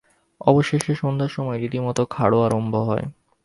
[0.41, 3.05] অবশেষে সন্ধ্যার সময় রীতিমত খাড় আরম্ভ হয়।